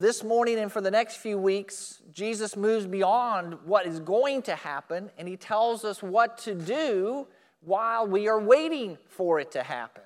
[0.00, 4.54] This morning and for the next few weeks, Jesus moves beyond what is going to
[4.54, 7.26] happen and he tells us what to do
[7.62, 10.04] while we are waiting for it to happen.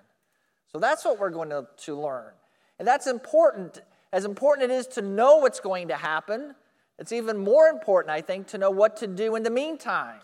[0.73, 2.33] So that's what we're going to, to learn.
[2.79, 3.83] And that's important.
[4.15, 6.55] As important it is to know what's going to happen,
[6.99, 10.21] it's even more important, I think, to know what to do in the meantime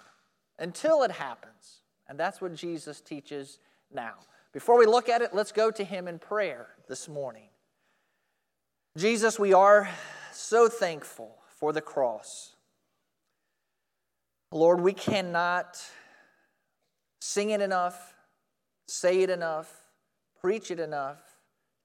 [0.59, 1.83] until it happens.
[2.09, 3.59] And that's what Jesus teaches
[3.93, 4.15] now.
[4.55, 7.48] Before we look at it, let's go to him in prayer this morning.
[8.99, 9.89] Jesus, we are
[10.33, 12.57] so thankful for the cross.
[14.51, 15.81] Lord, we cannot
[17.21, 18.17] sing it enough,
[18.89, 19.73] say it enough,
[20.41, 21.21] preach it enough,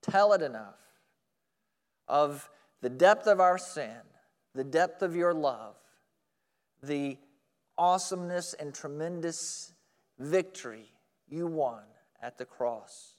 [0.02, 0.80] tell it enough
[2.08, 2.50] of
[2.82, 4.02] the depth of our sin,
[4.56, 5.76] the depth of your love,
[6.82, 7.20] the
[7.78, 9.72] awesomeness and tremendous
[10.18, 10.90] victory
[11.30, 11.84] you won
[12.24, 13.18] at the cross.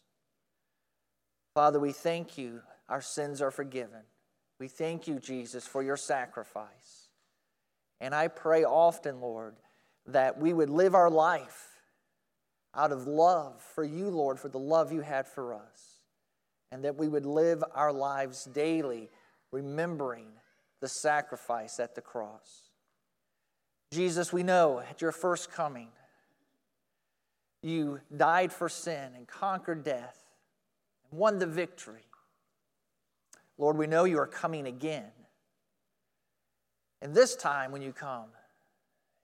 [1.55, 4.03] Father, we thank you our sins are forgiven.
[4.59, 7.09] We thank you, Jesus, for your sacrifice.
[8.01, 9.57] And I pray often, Lord,
[10.07, 11.69] that we would live our life
[12.75, 16.01] out of love for you, Lord, for the love you had for us.
[16.71, 19.11] And that we would live our lives daily
[19.51, 20.27] remembering
[20.81, 22.71] the sacrifice at the cross.
[23.93, 25.89] Jesus, we know at your first coming,
[27.63, 30.19] you died for sin and conquered death
[31.11, 32.05] and won the victory.
[33.59, 35.11] Lord, we know you are coming again.
[37.03, 38.27] And this time, when you come,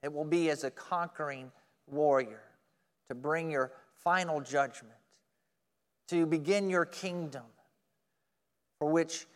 [0.03, 1.51] it will be as a conquering
[1.87, 2.41] warrior
[3.09, 3.71] to bring your
[4.03, 4.95] final judgment,
[6.09, 7.43] to begin your kingdom
[8.79, 9.27] for which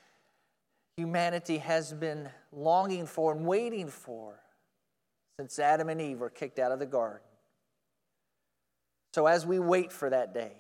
[0.98, 4.40] humanity has been longing for and waiting for
[5.40, 7.28] since Adam and Eve were kicked out of the garden.
[9.14, 10.54] So, as we wait for that day,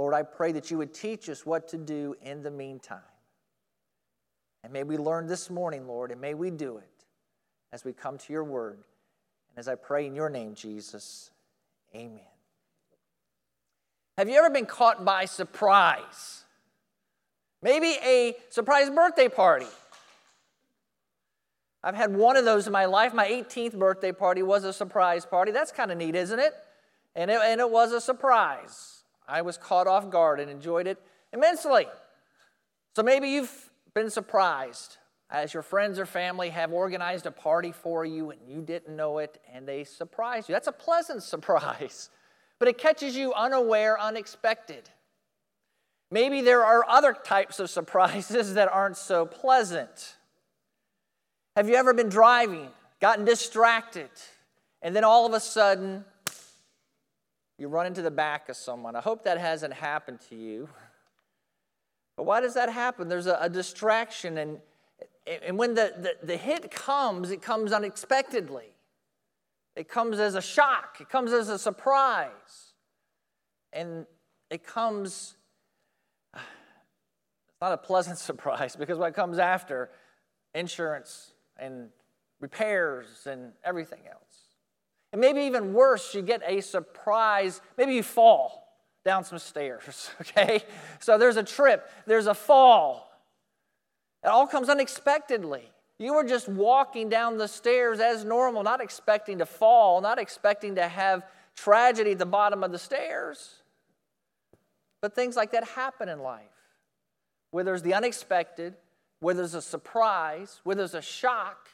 [0.00, 3.02] Lord, I pray that you would teach us what to do in the meantime.
[4.64, 7.04] And may we learn this morning, Lord, and may we do it
[7.70, 8.78] as we come to your word.
[9.50, 11.30] And as I pray in your name, Jesus,
[11.94, 12.22] amen.
[14.16, 16.44] Have you ever been caught by surprise?
[17.60, 19.66] Maybe a surprise birthday party.
[21.84, 23.12] I've had one of those in my life.
[23.12, 25.52] My 18th birthday party was a surprise party.
[25.52, 26.54] That's kind of neat, isn't it?
[27.14, 27.38] And, it?
[27.44, 28.99] and it was a surprise.
[29.30, 30.98] I was caught off guard and enjoyed it
[31.32, 31.86] immensely.
[32.96, 34.96] So maybe you've been surprised
[35.30, 39.18] as your friends or family have organized a party for you and you didn't know
[39.18, 40.54] it and they surprised you.
[40.54, 42.10] That's a pleasant surprise,
[42.58, 44.90] but it catches you unaware, unexpected.
[46.10, 50.16] Maybe there are other types of surprises that aren't so pleasant.
[51.56, 52.68] Have you ever been driving,
[53.00, 54.10] gotten distracted,
[54.82, 56.04] and then all of a sudden
[57.60, 58.96] you run into the back of someone.
[58.96, 60.68] I hope that hasn't happened to you.
[62.16, 63.06] But why does that happen?
[63.06, 64.58] There's a, a distraction, and,
[65.42, 68.72] and when the, the, the hit comes, it comes unexpectedly.
[69.76, 72.72] It comes as a shock, it comes as a surprise.
[73.72, 74.06] And
[74.48, 75.36] it comes,
[76.34, 76.42] it's
[77.60, 79.90] not a pleasant surprise because what comes after
[80.54, 81.90] insurance and
[82.40, 84.29] repairs and everything else.
[85.12, 87.60] And maybe even worse, you get a surprise.
[87.76, 88.60] Maybe you fall
[89.04, 90.62] down some stairs, okay?
[91.00, 93.10] So there's a trip, there's a fall.
[94.22, 95.70] It all comes unexpectedly.
[95.98, 100.76] You were just walking down the stairs as normal, not expecting to fall, not expecting
[100.76, 101.24] to have
[101.56, 103.56] tragedy at the bottom of the stairs.
[105.02, 106.44] But things like that happen in life
[107.50, 108.74] where there's the unexpected,
[109.20, 111.68] where there's a surprise, where there's a shock.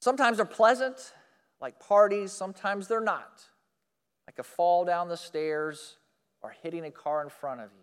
[0.00, 1.12] Sometimes they're pleasant,
[1.62, 3.44] like parties, sometimes they're not,
[4.26, 5.96] like a fall down the stairs
[6.42, 7.78] or hitting a car in front of you.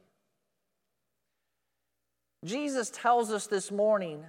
[2.47, 4.25] Jesus tells us this morning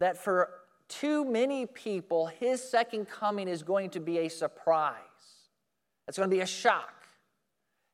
[0.00, 0.50] that for
[0.88, 4.94] too many people, his second coming is going to be a surprise.
[6.08, 7.04] It's going to be a shock.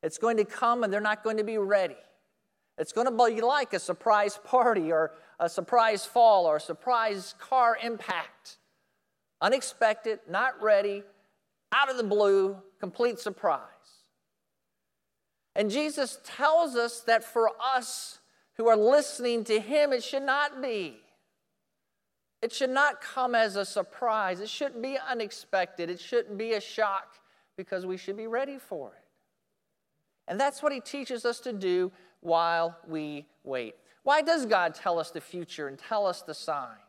[0.03, 1.97] It's going to come and they're not going to be ready.
[2.79, 7.35] It's going to be like a surprise party or a surprise fall or a surprise
[7.39, 8.59] car impact.
[9.41, 11.03] Unexpected, not ready,
[11.73, 13.61] out of the blue, complete surprise.
[15.55, 18.19] And Jesus tells us that for us
[18.57, 20.99] who are listening to Him, it should not be.
[22.43, 24.41] It should not come as a surprise.
[24.41, 25.91] It shouldn't be unexpected.
[25.91, 27.15] It shouldn't be a shock
[27.57, 29.05] because we should be ready for it.
[30.29, 31.91] And that's what He teaches us to do
[32.21, 33.75] while we wait.
[34.03, 36.81] Why does God tell us the future and tell us the signs?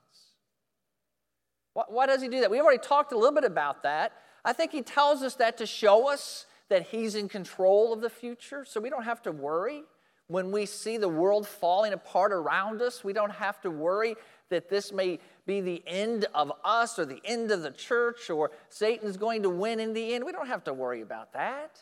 [1.88, 2.50] Why does he do that?
[2.50, 4.14] We've already talked a little bit about that.
[4.44, 8.10] I think he tells us that to show us that he's in control of the
[8.10, 9.84] future so we don't have to worry.
[10.28, 14.16] When we see the world falling apart around us, we don't have to worry
[14.50, 18.52] that this may be the end of us or the end of the church or
[18.70, 20.26] Satan's going to win in the end.
[20.26, 21.80] We don't have to worry about that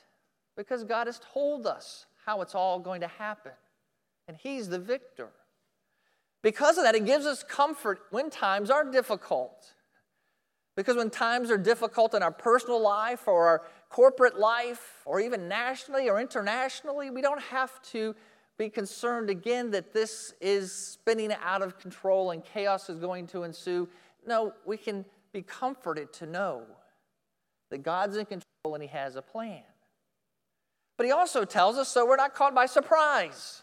[0.56, 3.52] because God has told us how it's all going to happen.
[4.28, 5.30] And He's the victor.
[6.42, 9.74] Because of that, it gives us comfort when times are difficult.
[10.76, 15.48] Because when times are difficult in our personal life or our corporate life or even
[15.48, 18.14] nationally or internationally, we don't have to
[18.58, 23.44] be concerned again that this is spinning out of control and chaos is going to
[23.44, 23.88] ensue.
[24.28, 26.64] No, we can be comforted to know
[27.70, 29.64] that God's in control and He has a plan.
[30.98, 33.62] But He also tells us so we're not caught by surprise.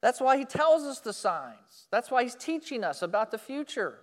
[0.00, 3.98] That's why He tells us the signs, that's why He's teaching us about the future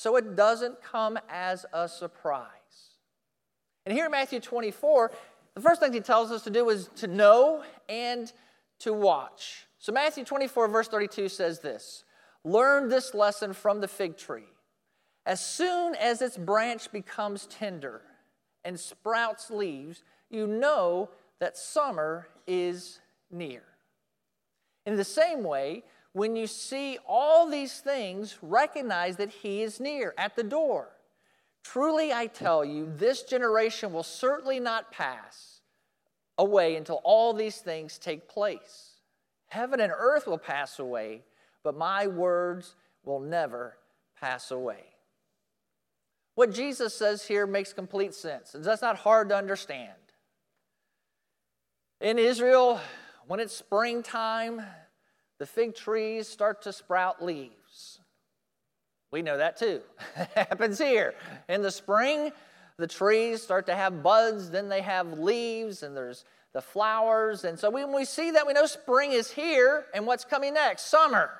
[0.00, 2.46] so it doesn't come as a surprise.
[3.84, 5.12] And here in Matthew 24,
[5.54, 8.32] the first thing he tells us to do is to know and
[8.78, 9.66] to watch.
[9.78, 12.04] So, Matthew 24, verse 32 says this
[12.44, 14.48] Learn this lesson from the fig tree.
[15.26, 18.00] As soon as its branch becomes tender
[18.64, 21.10] and sprouts leaves, you know
[21.40, 23.00] that summer is
[23.30, 23.64] near.
[24.86, 30.14] In the same way, when you see all these things, recognize that He is near
[30.18, 30.88] at the door.
[31.62, 35.60] Truly, I tell you, this generation will certainly not pass
[36.38, 38.94] away until all these things take place.
[39.48, 41.22] Heaven and earth will pass away,
[41.62, 42.74] but my words
[43.04, 43.76] will never
[44.18, 44.84] pass away.
[46.34, 49.92] What Jesus says here makes complete sense, and that's not hard to understand.
[52.00, 52.80] In Israel,
[53.26, 54.62] when it's springtime,
[55.40, 57.98] the fig trees start to sprout leaves.
[59.10, 59.80] We know that too.
[60.36, 61.14] happens here.
[61.48, 62.30] In the spring,
[62.76, 67.44] the trees start to have buds, then they have leaves, and there's the flowers.
[67.44, 70.90] And so when we see that, we know spring is here, and what's coming next?
[70.90, 71.30] Summer.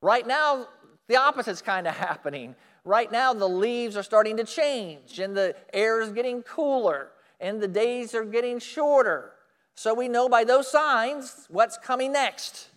[0.00, 0.66] Right now,
[1.08, 2.56] the opposite's kind of happening.
[2.86, 7.60] Right now, the leaves are starting to change, and the air is getting cooler, and
[7.60, 9.32] the days are getting shorter.
[9.76, 12.70] So we know by those signs what's coming next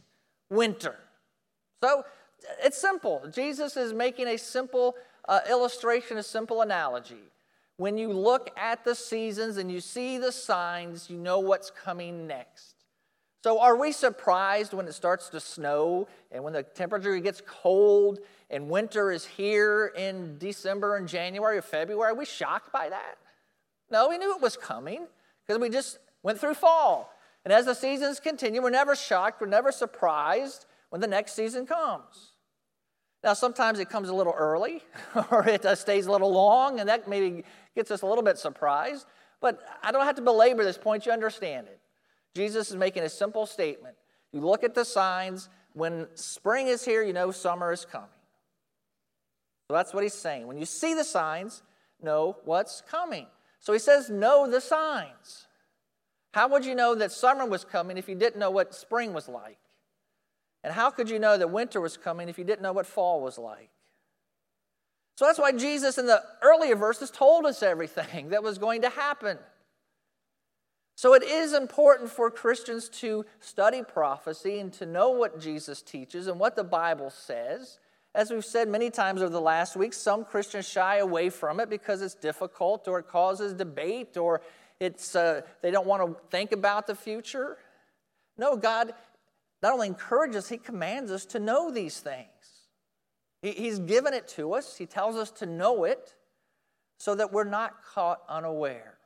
[0.50, 0.96] winter.
[1.82, 2.04] So
[2.62, 3.24] it's simple.
[3.34, 4.96] Jesus is making a simple
[5.28, 7.24] uh, illustration, a simple analogy.
[7.78, 12.28] When you look at the seasons and you see the signs, you know what's coming
[12.28, 12.76] next.
[13.42, 18.20] So, are we surprised when it starts to snow and when the temperature gets cold
[18.50, 22.12] and winter is here in December and January or February?
[22.12, 23.16] Are we shocked by that?
[23.90, 25.08] No, we knew it was coming
[25.48, 27.12] because we just went through fall.
[27.46, 31.66] And as the seasons continue, we're never shocked, we're never surprised when the next season
[31.66, 32.34] comes.
[33.24, 34.82] Now, sometimes it comes a little early
[35.32, 37.44] or it stays a little long, and that maybe
[37.76, 39.06] gets us a little bit surprised.
[39.42, 41.80] But I don't have to belabor this point, you understand it.
[42.36, 43.96] Jesus is making a simple statement.
[44.32, 48.10] You look at the signs, when spring is here, you know summer is coming.
[49.68, 50.48] So that's what he's saying.
[50.48, 51.64] When you see the signs,
[52.02, 53.28] know what's coming.
[53.60, 55.48] So he says, know the signs.
[56.34, 59.28] How would you know that summer was coming if you didn't know what spring was
[59.28, 59.58] like?
[60.64, 63.22] And how could you know that winter was coming if you didn't know what fall
[63.22, 63.70] was like?
[65.16, 68.90] So that's why Jesus in the earlier verses told us everything that was going to
[68.90, 69.38] happen.
[70.96, 76.28] So it is important for Christians to study prophecy and to know what Jesus teaches
[76.28, 77.80] and what the Bible says.
[78.14, 81.70] As we've said many times over the last week, some Christians shy away from it
[81.70, 84.42] because it's difficult or it causes debate or
[84.80, 87.58] it's, uh, they don't want to think about the future.
[88.38, 88.94] No, God
[89.62, 92.28] not only encourages, He commands us to know these things.
[93.42, 96.16] He, he's given it to us, He tells us to know it
[96.98, 98.98] so that we're not caught unaware.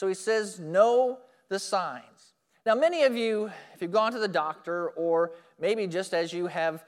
[0.00, 1.18] So He says, Know
[1.48, 2.34] the signs.
[2.64, 6.46] Now, many of you, if you've gone to the doctor, or maybe just as you
[6.46, 6.82] have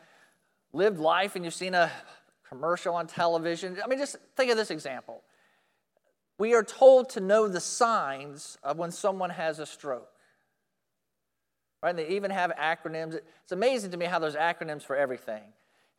[0.73, 1.90] lived life and you've seen a
[2.49, 5.23] commercial on television, I mean, just think of this example.
[6.38, 10.09] We are told to know the signs of when someone has a stroke.
[11.83, 11.90] Right?
[11.90, 13.14] And they even have acronyms.
[13.14, 15.43] It's amazing to me how there's acronyms for everything.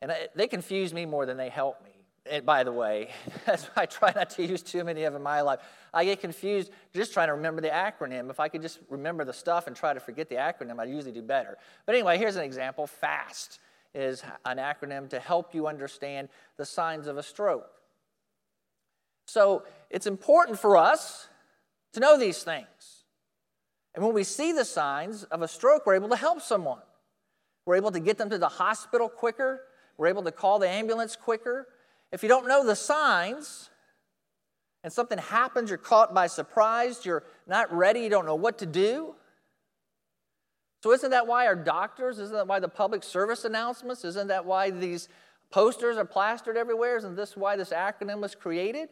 [0.00, 1.90] And they confuse me more than they help me.
[2.30, 3.10] And by the way,
[3.46, 5.60] that's why I try not to use too many of them in my life.
[5.92, 8.30] I get confused just trying to remember the acronym.
[8.30, 11.12] If I could just remember the stuff and try to forget the acronym, I'd usually
[11.12, 11.56] do better.
[11.86, 13.58] But anyway, here's an example FAST
[13.94, 17.70] is an acronym to help you understand the signs of a stroke.
[19.28, 21.28] So it's important for us
[21.92, 23.04] to know these things.
[23.94, 26.80] And when we see the signs of a stroke, we're able to help someone.
[27.66, 29.60] We're able to get them to the hospital quicker.
[29.98, 31.68] We're able to call the ambulance quicker.
[32.10, 33.68] If you don't know the signs
[34.82, 38.66] and something happens, you're caught by surprise, you're not ready, you don't know what to
[38.66, 39.14] do,
[40.82, 44.46] So, isn't that why our doctors, isn't that why the public service announcements, isn't that
[44.46, 45.08] why these
[45.50, 46.96] posters are plastered everywhere?
[46.96, 48.88] Isn't this why this acronym was created?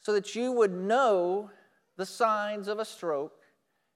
[0.00, 1.50] So that you would know
[1.96, 3.32] the signs of a stroke.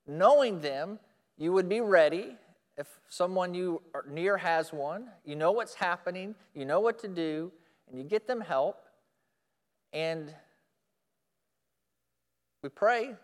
[0.06, 0.98] Knowing them,
[1.36, 2.36] you would be ready.
[2.76, 7.08] If someone you are near has one, you know what's happening, you know what to
[7.08, 7.52] do,
[7.88, 8.76] and you get them help.
[9.92, 10.34] And
[12.62, 13.14] we pray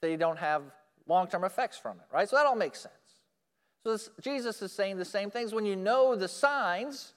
[0.00, 0.62] they don't have
[1.06, 2.28] long term effects from it, right?
[2.28, 2.94] So that all makes sense.
[3.82, 5.52] So this, Jesus is saying the same things.
[5.52, 7.14] When you know the signs,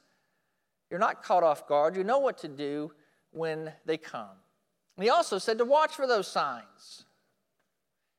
[0.90, 1.96] you're not caught off guard.
[1.96, 2.92] You know what to do
[3.32, 4.38] when they come.
[5.00, 7.06] He also said to watch for those signs.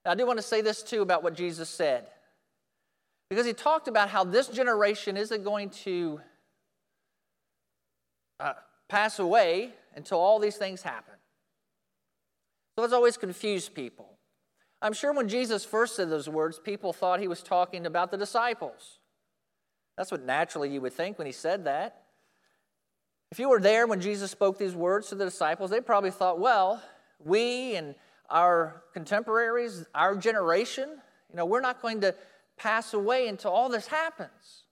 [0.05, 2.07] Now, I do want to say this too about what Jesus said.
[3.31, 6.21] Because he talked about how this generation isn't going to
[8.41, 8.55] uh,
[8.89, 11.15] pass away until all these things happen.
[12.77, 14.09] So it's always confused people.
[14.81, 18.17] I'm sure when Jesus first said those words, people thought he was talking about the
[18.17, 19.01] disciples.
[19.97, 22.05] That's what naturally you would think when he said that.
[23.31, 26.39] If you were there when Jesus spoke these words to the disciples, they probably thought,
[26.39, 26.83] well,
[27.23, 27.95] we and
[28.31, 30.89] our contemporaries, our generation,
[31.31, 32.15] you know, we're not going to
[32.57, 34.65] pass away until all this happens.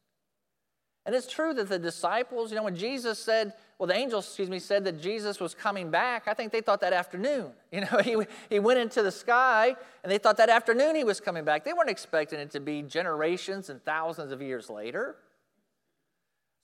[1.04, 4.50] And it's true that the disciples, you know, when Jesus said, well, the angels, excuse
[4.50, 6.26] me, said that Jesus was coming back.
[6.26, 7.52] I think they thought that afternoon.
[7.72, 8.16] You know, he,
[8.48, 11.62] he went into the sky and they thought that afternoon he was coming back.
[11.62, 15.16] They weren't expecting it to be generations and thousands of years later.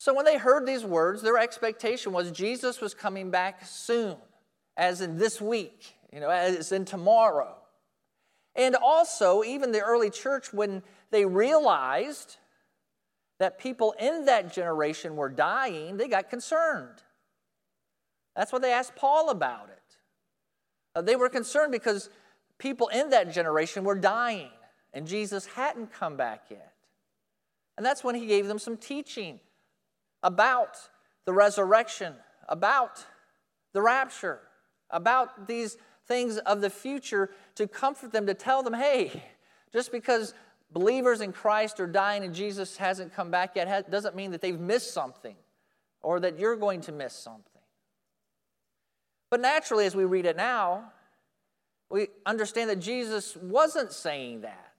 [0.02, 4.16] So when they heard these words, their expectation was Jesus was coming back soon,
[4.76, 7.54] as in this week, you know, as in tomorrow.
[8.56, 10.82] And also, even the early church, when
[11.12, 12.38] they realized
[13.38, 17.00] that people in that generation were dying, they got concerned.
[18.35, 19.97] That's what they asked Paul about it.
[20.97, 22.11] Uh, they were concerned because
[22.59, 24.50] people in that generation were dying
[24.92, 26.75] and Jesus hadn't come back yet.
[27.76, 29.38] And that's when he gave them some teaching
[30.23, 30.76] about
[31.25, 32.14] the resurrection,
[32.49, 33.05] about
[33.73, 34.41] the rapture,
[34.91, 35.76] about these
[36.07, 39.23] things of the future to comfort them, to tell them, hey,
[39.73, 40.35] just because
[40.73, 44.59] believers in Christ are dying and Jesus hasn't come back yet doesn't mean that they've
[44.59, 45.37] missed something
[46.02, 47.47] or that you're going to miss something.
[49.31, 50.93] But naturally, as we read it now,
[51.88, 54.75] we understand that Jesus wasn't saying that.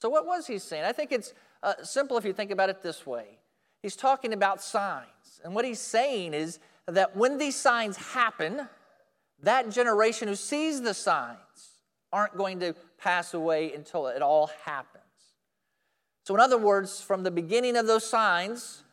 [0.00, 0.84] So, what was he saying?
[0.84, 3.38] I think it's uh, simple if you think about it this way.
[3.84, 5.42] He's talking about signs.
[5.44, 8.66] And what he's saying is that when these signs happen,
[9.42, 15.04] that generation who sees the signs aren't going to pass away until it all happens.
[16.22, 18.84] So, in other words, from the beginning of those signs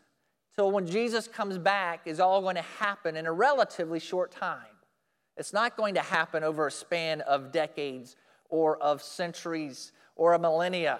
[0.57, 4.75] till when Jesus comes back is all going to happen in a relatively short time.
[5.38, 8.17] It's not going to happen over a span of decades
[8.50, 11.00] or of centuries or a millennia.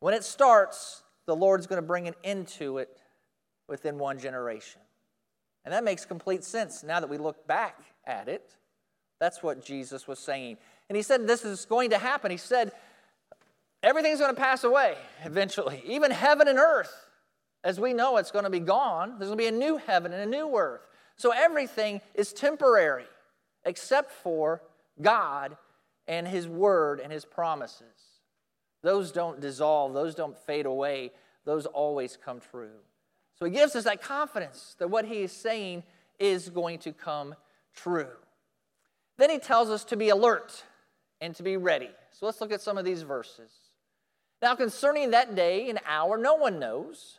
[0.00, 2.98] When it starts, the Lord's going to bring an end to it
[3.72, 4.82] within one generation.
[5.64, 8.54] And that makes complete sense now that we look back at it.
[9.18, 10.58] That's what Jesus was saying.
[10.90, 12.30] And he said, This is going to happen.
[12.30, 12.72] He said,
[13.82, 16.92] Everything's going to pass away eventually, even heaven and earth.
[17.64, 19.18] As we know, it's going to be gone.
[19.18, 20.82] There's going to be a new heaven and a new earth.
[21.16, 23.06] So everything is temporary
[23.64, 24.60] except for
[25.00, 25.56] God
[26.06, 27.86] and His Word and His promises.
[28.82, 31.12] Those don't dissolve, those don't fade away,
[31.46, 32.80] those always come true.
[33.42, 35.82] So He gives us that confidence that what He is saying
[36.20, 37.34] is going to come
[37.74, 38.06] true.
[39.18, 40.62] Then He tells us to be alert
[41.20, 41.90] and to be ready.
[42.12, 43.50] So let's look at some of these verses.
[44.40, 47.18] Now, concerning that day and hour, no one knows,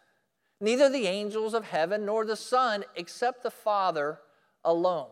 [0.62, 4.18] neither the angels of heaven nor the Son, except the Father
[4.63, 5.10] alone.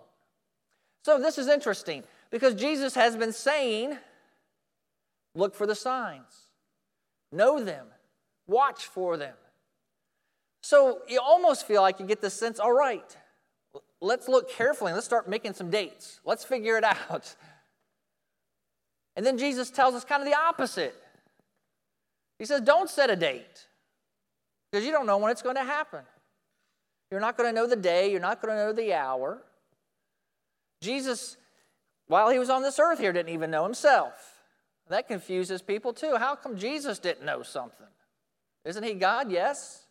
[1.03, 3.97] So this is interesting because Jesus has been saying,
[5.35, 6.47] look for the signs,
[7.33, 7.87] know them,
[8.47, 9.35] watch for them.
[10.61, 13.17] So you almost feel like you get the sense, all right,
[13.99, 14.93] let's look carefully.
[14.93, 16.19] Let's start making some dates.
[16.25, 17.35] Let's figure it out.
[19.15, 20.95] And then Jesus tells us kind of the opposite.
[22.39, 23.67] He says, Don't set a date
[24.71, 26.01] because you don't know when it's going to happen.
[27.11, 29.43] You're not going to know the day, you're not going to know the hour.
[30.81, 31.37] Jesus,
[32.07, 34.13] while he was on this earth here, didn't even know himself.
[34.89, 36.15] That confuses people too.
[36.17, 37.87] How come Jesus didn't know something?
[38.65, 39.31] Isn't he God?
[39.31, 39.85] Yes.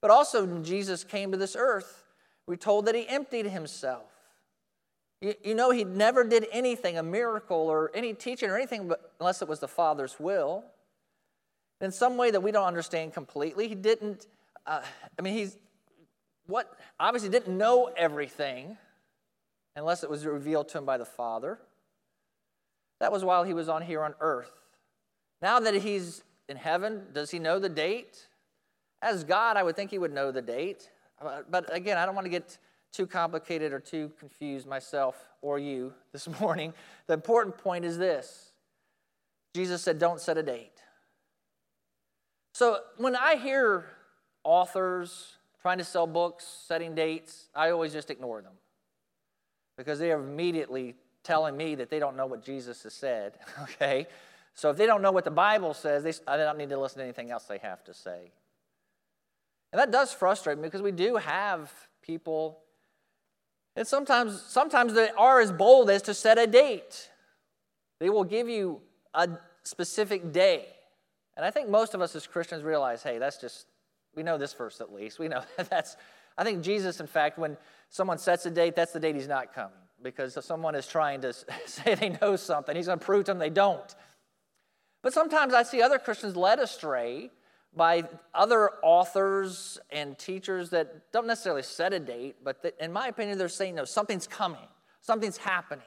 [0.00, 2.04] But also, when Jesus came to this earth,
[2.46, 4.10] we're told that he emptied himself.
[5.20, 9.12] You, you know, he never did anything, a miracle or any teaching or anything, but,
[9.20, 10.64] unless it was the Father's will.
[11.80, 14.26] In some way that we don't understand completely, he didn't,
[14.66, 14.80] uh,
[15.18, 15.56] I mean, he's,
[16.46, 18.76] what, obviously didn't know everything
[19.76, 21.58] unless it was revealed to him by the Father.
[23.00, 24.52] That was while he was on here on earth.
[25.40, 28.26] Now that he's in heaven, does he know the date?
[29.02, 30.90] As God, I would think he would know the date.
[31.20, 32.58] Uh, but again, I don't want to get
[32.92, 36.74] too complicated or too confused myself or you this morning.
[37.06, 38.52] The important point is this
[39.54, 40.72] Jesus said, Don't set a date.
[42.52, 43.86] So when I hear
[44.44, 48.52] authors trying to sell books, setting dates, I always just ignore them
[49.76, 54.06] because they are immediately telling me that they don't know what Jesus has said, okay?
[54.54, 56.98] So if they don't know what the Bible says, they, I don't need to listen
[56.98, 58.32] to anything else they have to say.
[59.72, 61.72] And that does frustrate me because we do have
[62.02, 62.58] people,
[63.76, 67.10] and sometimes, sometimes they are as bold as to set a date.
[68.00, 68.80] They will give you
[69.14, 69.28] a
[69.62, 70.66] specific day.
[71.36, 73.66] And I think most of us as Christians realize, hey, that's just,
[74.14, 75.18] we know this verse at least.
[75.18, 75.96] We know that's,
[76.36, 77.56] I think Jesus, in fact, when
[77.88, 79.72] someone sets a date, that's the date he's not coming
[80.02, 81.32] because someone is trying to
[81.66, 82.74] say they know something.
[82.74, 83.94] He's going to prove to them they don't.
[85.02, 87.30] But sometimes I see other Christians led astray
[87.74, 93.08] by other authors and teachers that don't necessarily set a date, but that, in my
[93.08, 94.66] opinion, they're saying, no, something's coming,
[95.00, 95.84] something's happening.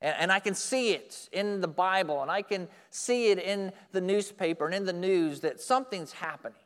[0.00, 3.72] And, and I can see it in the Bible, and I can see it in
[3.92, 6.58] the newspaper and in the news that something's happening.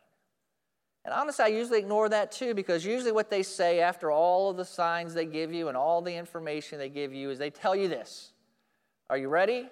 [1.05, 4.57] And honestly, I usually ignore that too because usually what they say after all of
[4.57, 7.75] the signs they give you and all the information they give you is they tell
[7.75, 8.33] you this
[9.11, 9.69] Are you ready?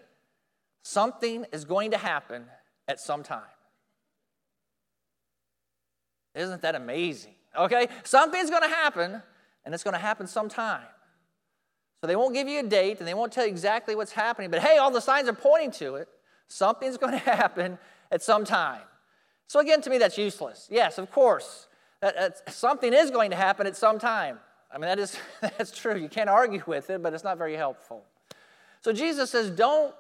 [0.83, 2.47] Something is going to happen
[2.89, 3.43] at some time.
[6.41, 7.35] Isn't that amazing?
[7.57, 7.89] Okay?
[8.03, 9.23] Something's going to happen,
[9.65, 10.87] and it's going to happen sometime.
[12.01, 14.51] So they won't give you a date and they won't tell you exactly what's happening,
[14.51, 16.09] but hey, all the signs are pointing to it.
[16.49, 17.79] Something's going to happen
[18.11, 18.83] at some time.
[19.47, 20.69] So again, to me, that's useless.
[20.71, 21.67] Yes, of course,
[22.01, 24.39] that, something is going to happen at some time.
[24.73, 25.97] I mean, that is, that's true.
[25.97, 28.05] You can't argue with it, but it's not very helpful.
[28.81, 29.95] So Jesus says, don't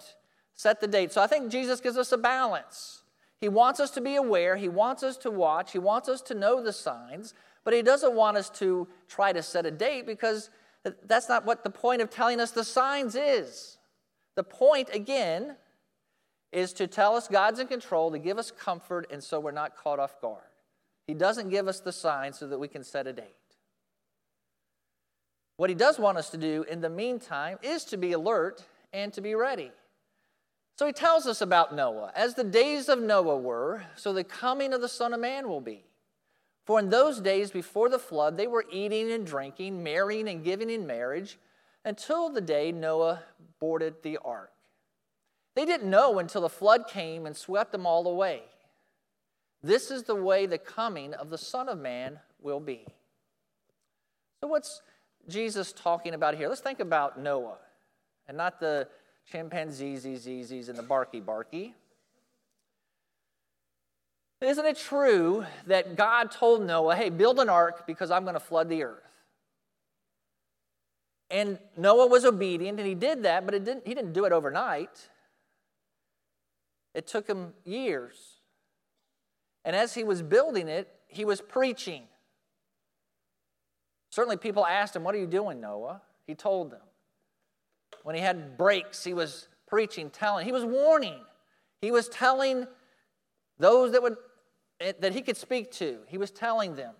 [0.54, 1.12] set the date.
[1.12, 3.00] So I think Jesus gives us a balance.
[3.40, 6.35] He wants us to be aware, He wants us to watch, He wants us to
[6.35, 10.50] know the signs, but He doesn't want us to try to set a date because
[11.06, 13.78] that's not what the point of telling us the signs is.
[14.36, 15.56] The point, again,
[16.52, 19.76] is to tell us God's in control, to give us comfort, and so we're not
[19.76, 20.43] caught off guard.
[21.06, 23.25] He doesn't give us the signs so that we can set a date.
[25.56, 29.12] What He does want us to do in the meantime is to be alert and
[29.12, 29.71] to be ready.
[30.80, 32.10] So he tells us about Noah.
[32.16, 35.60] As the days of Noah were, so the coming of the Son of Man will
[35.60, 35.84] be.
[36.64, 40.71] For in those days before the flood, they were eating and drinking, marrying and giving
[40.71, 41.38] in marriage,
[41.84, 43.21] until the day Noah
[43.58, 44.52] boarded the ark.
[45.54, 48.45] They didn't know until the flood came and swept them all away.
[49.62, 52.86] This is the way the coming of the Son of Man will be.
[54.40, 54.80] So, what's
[55.28, 56.49] Jesus talking about here?
[56.49, 57.58] Let's think about Noah
[58.26, 58.88] and not the
[59.30, 61.75] chimpanzees, zzzs, and the barky barky.
[64.40, 68.40] Isn't it true that God told Noah, hey, build an ark because I'm going to
[68.40, 69.02] flood the earth?
[71.30, 75.08] And Noah was obedient and he did that, but didn't, he didn't do it overnight.
[76.95, 78.40] It took him years.
[79.64, 82.04] And as he was building it, he was preaching.
[84.10, 86.00] Certainly, people asked him, What are you doing, Noah?
[86.26, 86.80] He told them.
[88.03, 91.21] When he had breaks, he was preaching, telling, he was warning.
[91.81, 92.67] He was telling
[93.59, 94.17] those that would
[94.81, 95.99] eh, that he could speak to.
[96.07, 96.95] He was telling them,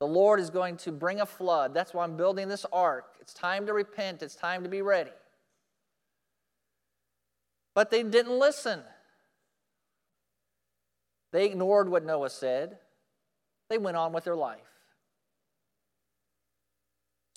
[0.00, 1.74] the Lord is going to bring a flood.
[1.74, 3.16] That's why I'm building this ark.
[3.20, 4.22] It's time to repent.
[4.22, 5.10] It's time to be ready.
[7.74, 8.80] But they didn't listen.
[11.32, 12.78] They ignored what Noah said.
[13.68, 14.60] They went on with their life.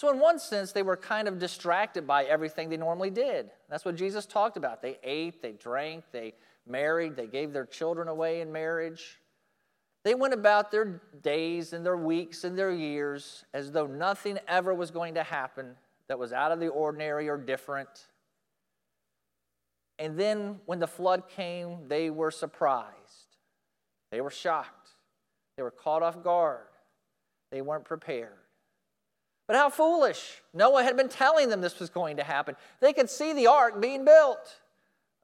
[0.02, 3.52] So, in one sense, they were kind of distracted by everything they normally did.
[3.70, 4.82] That's what Jesus talked about.
[4.82, 6.34] They ate, they drank, they
[6.68, 9.20] married, they gave their children away in marriage.
[10.04, 14.74] They went about their days and their weeks and their years as though nothing ever
[14.74, 15.76] was going to happen
[16.08, 18.08] that was out of the ordinary or different.
[20.00, 23.38] And then when the flood came, they were surprised.
[24.10, 24.90] They were shocked.
[25.58, 26.66] They were caught off guard.
[27.52, 28.41] They weren't prepared.
[29.52, 30.42] But how foolish.
[30.54, 32.56] Noah had been telling them this was going to happen.
[32.80, 34.62] They could see the ark being built.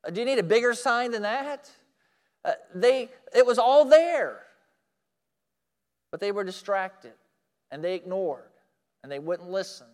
[0.05, 1.71] Uh, do you need a bigger sign than that?
[2.43, 4.39] Uh, they, it was all there.
[6.11, 7.13] But they were distracted
[7.71, 8.51] and they ignored
[9.01, 9.87] and they wouldn't listen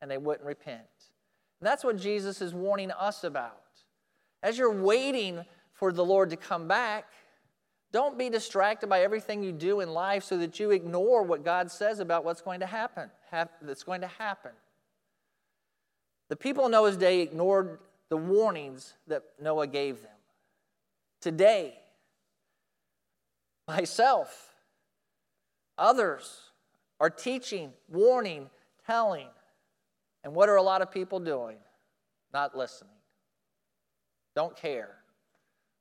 [0.00, 0.80] and they wouldn't repent.
[1.60, 3.62] And that's what Jesus is warning us about.
[4.42, 7.04] As you're waiting for the Lord to come back,
[7.92, 11.70] don't be distracted by everything you do in life so that you ignore what God
[11.70, 14.52] says about what's going to happen, that's going to happen.
[16.30, 17.78] The people in Noah's day ignored
[18.08, 20.10] the warnings that Noah gave them.
[21.20, 21.74] Today,
[23.68, 24.48] myself.
[25.78, 26.40] Others
[27.00, 28.48] are teaching, warning,
[28.86, 29.28] telling.
[30.24, 31.56] And what are a lot of people doing?
[32.32, 32.90] Not listening.
[34.34, 34.90] Don't care.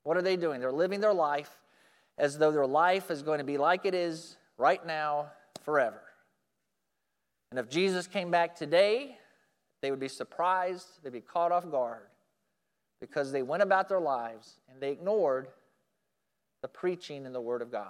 [0.04, 0.60] What are they doing?
[0.60, 1.50] They're living their life
[2.22, 5.32] as though their life is going to be like it is right now,
[5.66, 6.02] forever.
[7.50, 9.18] And if Jesus came back today,
[9.82, 12.04] they would be surprised, they'd be caught off guard
[13.02, 15.48] because they went about their lives and they ignored
[16.62, 17.90] the preaching and the Word of God.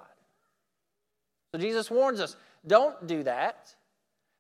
[1.53, 3.75] So Jesus warns us don't do that.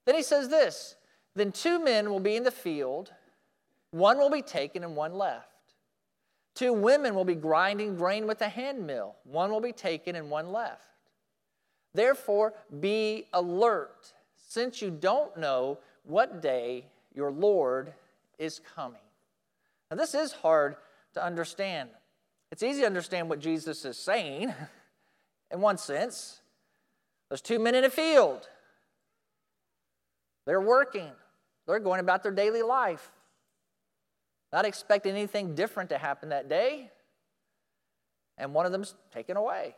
[0.05, 0.95] Then he says this
[1.35, 3.11] Then two men will be in the field,
[3.91, 5.50] one will be taken and one left.
[6.53, 10.29] Two women will be grinding grain with a hand mill, one will be taken and
[10.29, 10.83] one left.
[11.93, 17.93] Therefore, be alert, since you don't know what day your Lord
[18.39, 19.01] is coming.
[19.89, 20.77] Now, this is hard
[21.13, 21.89] to understand.
[22.51, 24.53] It's easy to understand what Jesus is saying
[25.51, 26.41] in one sense.
[27.29, 28.49] There's two men in a field,
[30.45, 31.11] they're working,
[31.65, 33.09] they're going about their daily life,
[34.51, 36.89] not expecting anything different to happen that day.
[38.37, 39.75] And one of them's taken away.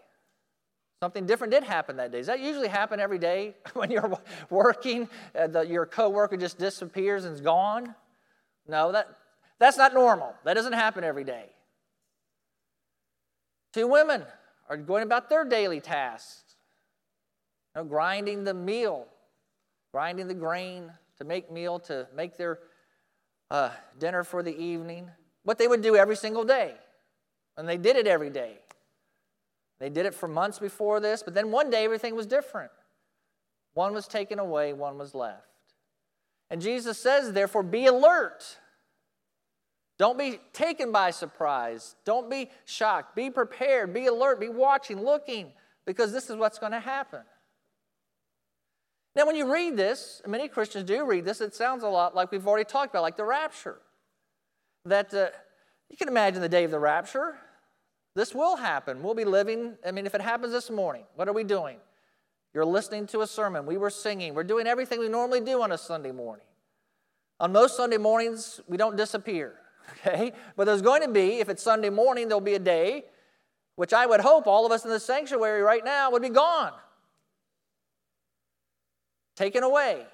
[1.02, 2.20] Something different did happen that day.
[2.20, 4.18] Does that usually happen every day when you're
[4.50, 5.10] working?
[5.38, 7.94] Uh, the, your coworker just disappears and is gone?
[8.68, 9.10] No, that,
[9.60, 10.34] that's not normal.
[10.46, 11.46] That doesn't happen every day.
[13.74, 14.24] Two women
[14.70, 16.56] are going about their daily tasks,
[17.76, 19.08] you know, grinding the meal,
[19.92, 22.60] grinding the grain to make meal, to make their
[23.54, 25.10] uh, dinner for the evening.
[25.44, 26.74] What they would do every single day.
[27.56, 28.58] And they did it every day.
[29.80, 32.72] They did it for months before this, but then one day everything was different.
[33.74, 35.46] One was taken away, one was left.
[36.50, 38.58] And Jesus says, therefore, be alert.
[40.00, 41.96] Don't be taken by surprise.
[42.06, 43.16] Don't be shocked.
[43.16, 43.94] Be prepared.
[43.94, 44.40] Be alert.
[44.40, 45.52] Be watching, looking,
[45.86, 47.22] because this is what's going to happen.
[49.16, 52.16] Now, when you read this, and many Christians do read this, it sounds a lot
[52.16, 53.78] like we've already talked about, like the rapture.
[54.86, 55.28] That uh,
[55.90, 57.36] you can imagine the day of the rapture.
[58.16, 59.04] This will happen.
[59.04, 61.78] We'll be living, I mean, if it happens this morning, what are we doing?
[62.54, 63.66] You're listening to a sermon.
[63.66, 64.36] We were singing.
[64.36, 66.46] We're doing everything we normally do on a Sunday morning.
[67.40, 69.56] On most Sunday mornings, we don't disappear,
[69.92, 70.34] okay?
[70.56, 73.06] But there's going to be, if it's Sunday morning, there'll be a day,
[73.76, 76.74] which I would hope all of us in the sanctuary right now would be gone,
[79.36, 80.06] taken away.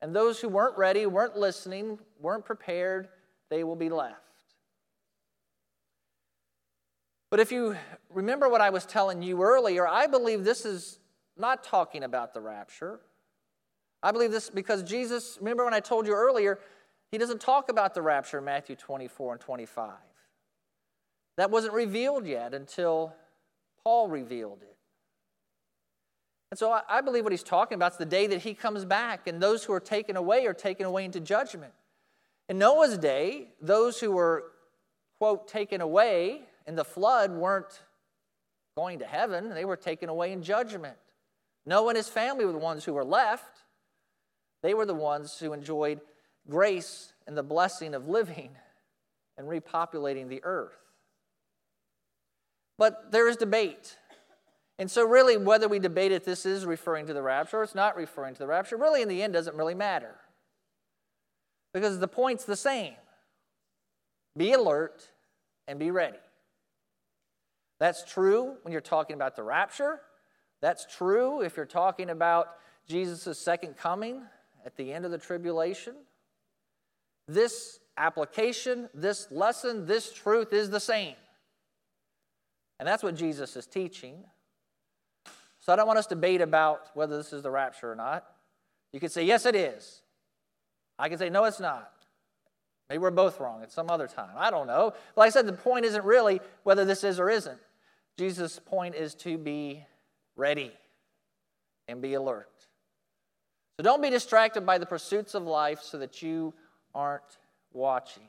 [0.00, 3.08] And those who weren't ready, weren't listening, weren't prepared,
[3.50, 4.22] they will be left.
[7.30, 7.76] But if you
[8.10, 10.98] remember what I was telling you earlier, I believe this is
[11.36, 13.00] not talking about the rapture.
[14.02, 16.58] I believe this because Jesus, remember when I told you earlier,
[17.10, 19.90] he doesn't talk about the rapture in Matthew 24 and 25.
[21.36, 23.14] That wasn't revealed yet until
[23.84, 24.77] Paul revealed it.
[26.50, 29.26] And so I believe what he's talking about is the day that he comes back,
[29.26, 31.72] and those who are taken away are taken away into judgment.
[32.48, 34.44] In Noah's day, those who were,
[35.18, 37.82] quote, taken away in the flood weren't
[38.76, 40.96] going to heaven, they were taken away in judgment.
[41.66, 43.64] Noah and his family were the ones who were left.
[44.62, 46.00] They were the ones who enjoyed
[46.48, 48.50] grace and the blessing of living
[49.36, 50.78] and repopulating the earth.
[52.78, 53.96] But there is debate.
[54.78, 57.74] And so, really, whether we debate if this is referring to the rapture or it's
[57.74, 60.14] not referring to the rapture, really, in the end, doesn't really matter.
[61.74, 62.94] Because the point's the same
[64.36, 65.10] be alert
[65.66, 66.18] and be ready.
[67.80, 70.00] That's true when you're talking about the rapture.
[70.60, 72.48] That's true if you're talking about
[72.88, 74.22] Jesus' second coming
[74.64, 75.94] at the end of the tribulation.
[77.26, 81.14] This application, this lesson, this truth is the same.
[82.78, 84.24] And that's what Jesus is teaching.
[85.68, 88.24] So I don't want us to debate about whether this is the rapture or not.
[88.94, 90.00] You could say, yes, it is.
[90.98, 91.92] I can say, no, it's not.
[92.88, 94.30] Maybe we're both wrong at some other time.
[94.34, 94.94] I don't know.
[95.14, 97.58] Like I said, the point isn't really whether this is or isn't.
[98.16, 99.84] Jesus' point is to be
[100.36, 100.72] ready
[101.86, 102.48] and be alert.
[103.76, 106.54] So don't be distracted by the pursuits of life so that you
[106.94, 107.36] aren't
[107.74, 108.28] watching.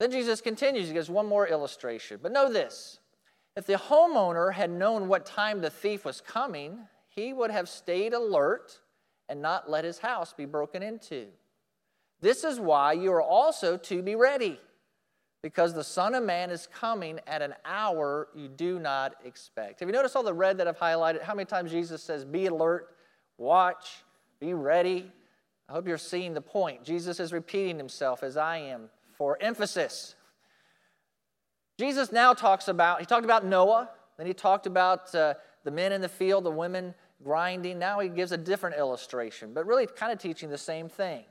[0.00, 2.18] Then Jesus continues, he gives one more illustration.
[2.20, 2.98] But know this
[3.56, 8.12] if the homeowner had known what time the thief was coming, he would have stayed
[8.12, 8.80] alert
[9.28, 11.26] and not let his house be broken into.
[12.20, 14.60] This is why you are also to be ready
[15.42, 19.80] because the Son of Man is coming at an hour you do not expect.
[19.80, 21.22] Have you noticed all the red that I've highlighted?
[21.22, 22.96] How many times Jesus says, Be alert,
[23.38, 24.02] watch,
[24.40, 25.08] be ready?
[25.68, 26.82] I hope you're seeing the point.
[26.82, 30.15] Jesus is repeating himself as I am for emphasis.
[31.78, 35.34] Jesus now talks about, he talked about Noah, then he talked about uh,
[35.64, 37.78] the men in the field, the women grinding.
[37.78, 41.24] Now he gives a different illustration, but really kind of teaching the same thing.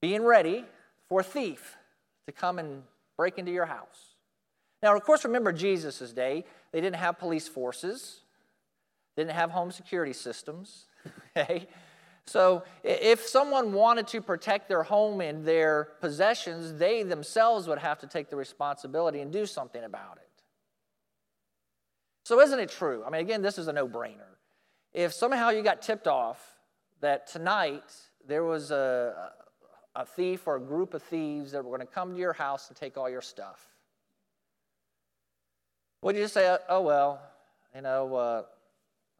[0.00, 0.64] Being ready
[1.08, 1.76] for a thief
[2.26, 2.82] to come and
[3.16, 4.14] break into your house.
[4.82, 8.20] Now, of course, remember Jesus' day, they didn't have police forces,
[9.16, 10.86] didn't have home security systems,
[11.36, 11.66] okay?
[12.28, 17.98] So, if someone wanted to protect their home and their possessions, they themselves would have
[18.00, 20.42] to take the responsibility and do something about it.
[22.24, 23.02] So, isn't it true?
[23.06, 24.36] I mean, again, this is a no brainer.
[24.92, 26.38] If somehow you got tipped off
[27.00, 27.94] that tonight
[28.26, 29.30] there was a,
[29.96, 32.68] a thief or a group of thieves that were going to come to your house
[32.68, 33.64] and take all your stuff,
[36.02, 37.22] would you just say, oh, well,
[37.74, 38.42] you know, uh,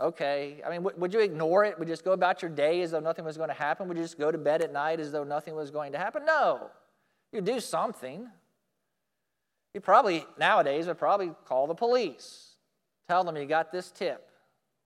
[0.00, 0.62] okay?
[0.64, 1.78] I mean, w- would you ignore it?
[1.78, 3.88] Would you just go about your day as though nothing was going to happen?
[3.88, 6.24] Would you just go to bed at night as though nothing was going to happen?
[6.24, 6.70] No.
[7.32, 8.28] you'd do something.
[9.74, 12.48] You probably, nowadays, would probably call the police
[13.08, 14.30] Tell them you got this tip.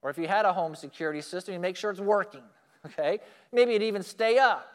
[0.01, 2.43] Or if you had a home security system, you make sure it's working.
[2.85, 3.21] Okay?
[3.53, 4.67] Maybe you'd even stay up.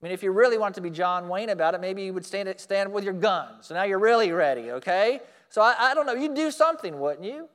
[0.00, 2.24] I mean, if you really want to be John Wayne about it, maybe you would
[2.24, 3.56] stand, stand up with your gun.
[3.60, 5.20] So now you're really ready, okay?
[5.50, 6.14] So I, I don't know.
[6.14, 7.50] You'd do something, wouldn't you?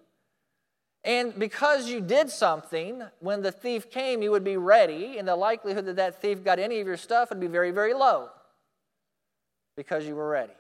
[1.03, 5.35] And because you did something, when the thief came, you would be ready, and the
[5.35, 8.29] likelihood that that thief got any of your stuff would be very, very low
[9.75, 10.53] because you were ready.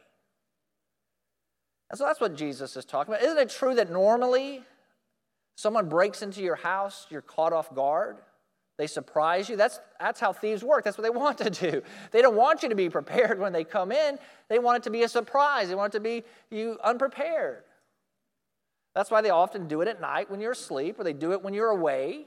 [1.89, 3.23] And so that's what Jesus is talking about.
[3.23, 4.63] Isn't it true that normally
[5.55, 8.17] someone breaks into your house, you're caught off guard?
[8.77, 9.55] They surprise you.
[9.55, 10.83] That's, that's how thieves work.
[10.83, 11.83] That's what they want to do.
[12.11, 14.17] They don't want you to be prepared when they come in.
[14.49, 15.69] They want it to be a surprise.
[15.69, 17.63] They want it to be you unprepared.
[18.95, 21.41] That's why they often do it at night when you're asleep, or they do it
[21.41, 22.25] when you're away.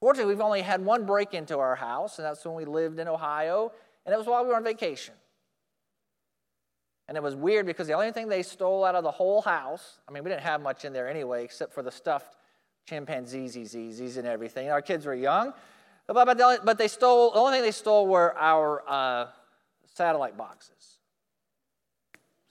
[0.00, 3.08] Fortunately, we've only had one break into our house, and that's when we lived in
[3.08, 3.72] Ohio,
[4.04, 5.14] and it was while we were on vacation.
[7.08, 9.98] And it was weird because the only thing they stole out of the whole house,
[10.08, 12.36] I mean, we didn't have much in there anyway, except for the stuffed
[12.88, 14.70] chimpanzees, and everything.
[14.70, 15.52] Our kids were young.
[16.06, 19.26] But, but, but they stole, the only thing they stole were our uh,
[19.94, 20.98] satellite boxes.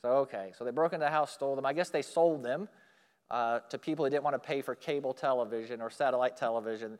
[0.03, 1.65] So, okay, so they broke into the house, stole them.
[1.65, 2.67] I guess they sold them
[3.29, 6.97] uh, to people who didn't want to pay for cable television or satellite television.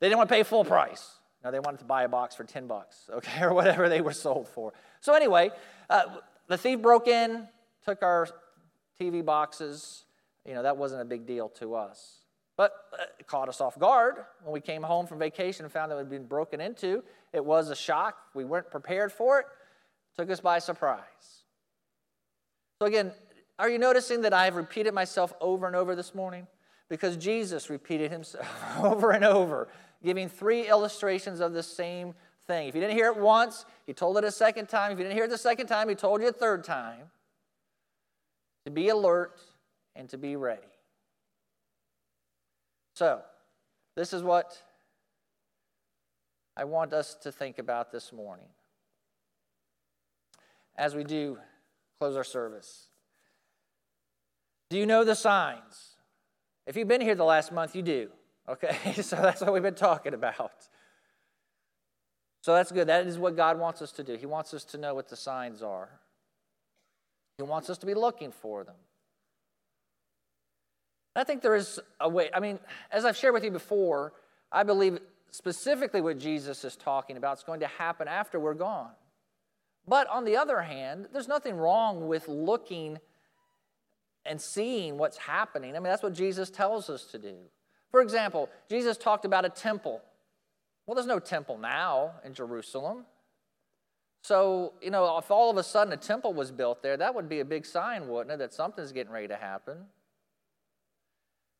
[0.00, 1.12] They didn't want to pay full price.
[1.42, 4.12] No, they wanted to buy a box for 10 bucks, okay, or whatever they were
[4.12, 4.72] sold for.
[5.00, 5.50] So, anyway,
[5.88, 6.02] uh,
[6.48, 7.48] the thief broke in,
[7.84, 8.28] took our
[9.00, 10.04] TV boxes.
[10.46, 12.18] You know, that wasn't a big deal to us.
[12.56, 15.90] But uh, it caught us off guard when we came home from vacation and found
[15.90, 17.02] that it had been broken into.
[17.32, 18.18] It was a shock.
[18.34, 19.46] We weren't prepared for it.
[20.16, 21.41] Took us by surprise.
[22.82, 23.12] So, again,
[23.60, 26.48] are you noticing that I have repeated myself over and over this morning?
[26.88, 28.44] Because Jesus repeated himself
[28.82, 29.68] over and over,
[30.02, 32.12] giving three illustrations of the same
[32.48, 32.66] thing.
[32.66, 34.90] If you didn't hear it once, he told it a second time.
[34.90, 37.02] If you didn't hear it the second time, he told you a third time.
[38.64, 39.38] To be alert
[39.94, 40.66] and to be ready.
[42.96, 43.20] So,
[43.94, 44.60] this is what
[46.56, 48.48] I want us to think about this morning
[50.76, 51.38] as we do
[52.02, 52.88] close our service.
[54.70, 55.94] Do you know the signs?
[56.66, 58.08] If you've been here the last month, you do.
[58.48, 60.50] Okay, so that's what we've been talking about.
[62.40, 62.88] So that's good.
[62.88, 64.16] That is what God wants us to do.
[64.16, 65.90] He wants us to know what the signs are,
[67.38, 68.74] He wants us to be looking for them.
[71.14, 72.58] I think there is a way, I mean,
[72.90, 74.12] as I've shared with you before,
[74.50, 74.98] I believe
[75.30, 78.90] specifically what Jesus is talking about is going to happen after we're gone.
[79.86, 82.98] But on the other hand, there's nothing wrong with looking
[84.24, 85.70] and seeing what's happening.
[85.70, 87.34] I mean, that's what Jesus tells us to do.
[87.90, 90.00] For example, Jesus talked about a temple.
[90.86, 93.04] Well, there's no temple now in Jerusalem.
[94.22, 97.28] So, you know, if all of a sudden a temple was built there, that would
[97.28, 99.78] be a big sign, wouldn't it, that something's getting ready to happen?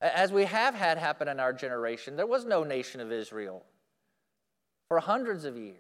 [0.01, 3.65] As we have had happen in our generation, there was no nation of Israel
[4.89, 5.79] for hundreds of years.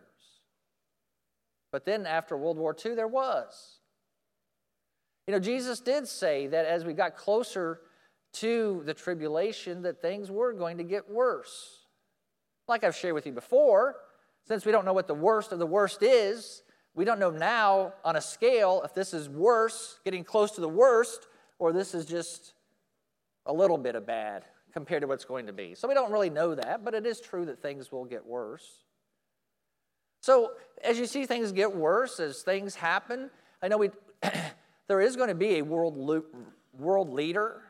[1.72, 3.78] But then after World War II, there was.
[5.26, 7.80] You know, Jesus did say that as we got closer
[8.34, 11.86] to the tribulation, that things were going to get worse.
[12.68, 13.96] Like I've shared with you before,
[14.46, 16.62] since we don't know what the worst of the worst is,
[16.94, 20.68] we don't know now on a scale if this is worse, getting close to the
[20.68, 21.26] worst,
[21.58, 22.52] or this is just
[23.46, 25.74] a little bit of bad compared to what's going to be.
[25.74, 28.84] So we don't really know that, but it is true that things will get worse.
[30.22, 30.52] So
[30.84, 33.28] as you see things get worse, as things happen,
[33.60, 33.90] I know we
[34.86, 36.24] there is going to be a world
[36.78, 37.60] world leader.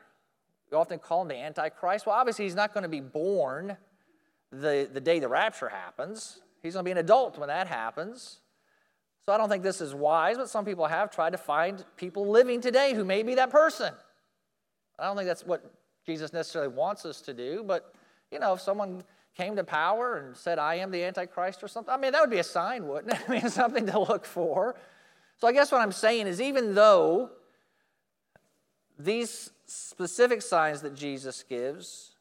[0.70, 2.06] We often call him the Antichrist.
[2.06, 3.76] Well, obviously he's not going to be born
[4.50, 6.40] the, the day the rapture happens.
[6.62, 8.40] He's going to be an adult when that happens.
[9.24, 12.28] So I don't think this is wise, but some people have tried to find people
[12.28, 13.94] living today who may be that person.
[14.98, 15.72] I don't think that's what
[16.04, 17.94] Jesus necessarily wants us to do, but
[18.30, 19.04] you know, if someone
[19.36, 22.30] came to power and said, I am the Antichrist or something, I mean, that would
[22.30, 23.20] be a sign, wouldn't it?
[23.28, 24.76] I mean, something to look for.
[25.38, 27.30] So I guess what I'm saying is, even though
[28.98, 32.12] these specific signs that Jesus gives,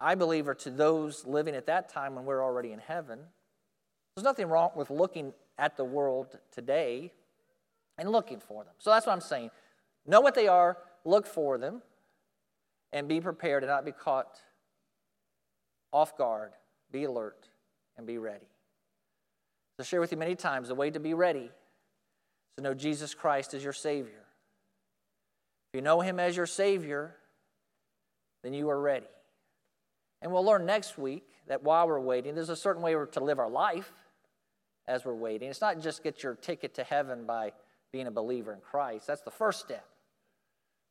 [0.00, 3.18] I believe, are to those living at that time when we're already in heaven,
[4.14, 7.12] there's nothing wrong with looking at the world today
[7.98, 8.74] and looking for them.
[8.78, 9.50] So that's what I'm saying.
[10.06, 11.82] Know what they are, look for them,
[12.92, 14.40] and be prepared to not be caught
[15.92, 16.52] off guard.
[16.90, 17.48] Be alert
[17.96, 18.46] and be ready.
[19.78, 21.50] So, share with you many times the way to be ready is
[22.58, 24.24] to know Jesus Christ as your Savior.
[25.72, 27.16] If you know Him as your Savior,
[28.42, 29.06] then you are ready.
[30.20, 33.38] And we'll learn next week that while we're waiting, there's a certain way to live
[33.38, 33.92] our life
[34.86, 35.48] as we're waiting.
[35.48, 37.52] It's not just get your ticket to heaven by
[37.92, 39.06] being a believer in Christ.
[39.06, 39.86] That's the first step.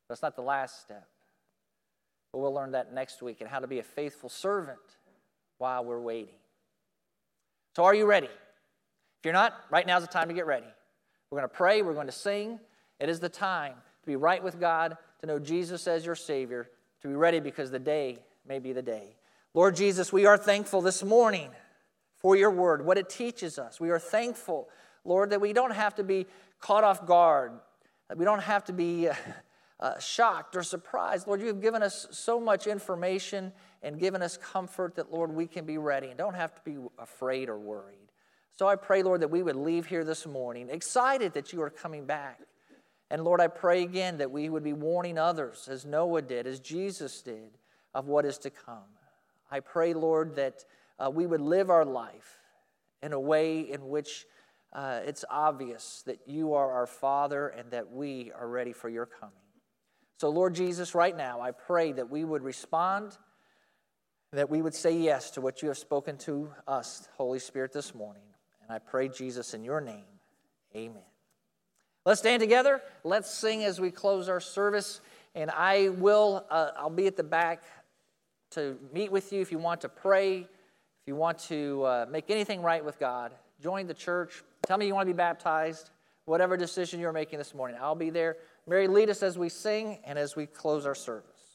[0.10, 1.08] That's not the last step.
[2.32, 4.80] But we'll learn that next week and how to be a faithful servant
[5.58, 6.36] while we're waiting.
[7.76, 8.28] So, are you ready?
[8.28, 10.67] If you're not, right now is the time to get ready.
[11.30, 12.60] We're going to pray, we're going to sing.
[13.00, 16.70] It is the time to be right with God, to know Jesus as your Savior,
[17.02, 19.15] to be ready because the day may be the day.
[19.54, 21.50] Lord Jesus, we are thankful this morning
[22.17, 23.80] for your word, what it teaches us.
[23.80, 24.70] We are thankful,
[25.04, 26.28] Lord, that we don't have to be
[26.60, 27.54] caught off guard,
[28.08, 29.10] that we don't have to be
[29.82, 31.28] uh, shocked or surprised.
[31.28, 35.48] Lord, you have given us so much information and given us comfort that, Lord, we
[35.48, 37.98] can be ready and don't have to be afraid or worried.
[38.54, 41.70] So I pray, Lord, that we would leave here this morning excited that you are
[41.70, 42.39] coming back.
[43.10, 46.60] And Lord, I pray again that we would be warning others, as Noah did, as
[46.60, 47.58] Jesus did,
[47.94, 48.86] of what is to come.
[49.50, 50.63] I pray, Lord, that
[51.00, 52.38] uh, we would live our life
[53.02, 54.26] in a way in which
[54.74, 59.06] uh, it's obvious that you are our Father and that we are ready for your
[59.06, 59.34] coming.
[60.21, 63.17] So, Lord Jesus, right now, I pray that we would respond,
[64.34, 67.95] that we would say yes to what you have spoken to us, Holy Spirit, this
[67.95, 68.21] morning.
[68.62, 70.03] And I pray, Jesus, in your name,
[70.75, 71.01] amen.
[72.05, 72.84] Let's stand together.
[73.03, 75.01] Let's sing as we close our service.
[75.34, 77.63] And I will, uh, I'll be at the back
[78.51, 82.29] to meet with you if you want to pray, if you want to uh, make
[82.29, 83.31] anything right with God.
[83.60, 84.43] Join the church.
[84.67, 85.89] Tell me you want to be baptized.
[86.25, 88.38] Whatever decision you're making this morning, I'll be there.
[88.67, 91.31] Mary, lead us as we sing and as we close our service.